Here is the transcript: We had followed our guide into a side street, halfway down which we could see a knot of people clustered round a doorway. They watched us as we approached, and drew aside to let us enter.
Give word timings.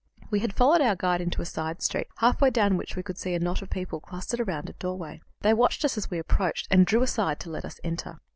We 0.31 0.39
had 0.39 0.55
followed 0.55 0.81
our 0.81 0.95
guide 0.95 1.21
into 1.21 1.43
a 1.43 1.45
side 1.45 1.83
street, 1.83 2.07
halfway 2.17 2.49
down 2.49 2.75
which 2.75 2.95
we 2.95 3.03
could 3.03 3.19
see 3.19 3.35
a 3.35 3.39
knot 3.39 3.61
of 3.61 3.69
people 3.69 3.99
clustered 3.99 4.47
round 4.47 4.67
a 4.67 4.73
doorway. 4.73 5.21
They 5.41 5.53
watched 5.53 5.85
us 5.85 5.95
as 5.95 6.09
we 6.09 6.17
approached, 6.17 6.67
and 6.71 6.87
drew 6.87 7.03
aside 7.03 7.39
to 7.41 7.51
let 7.51 7.65
us 7.65 7.79
enter. 7.83 8.17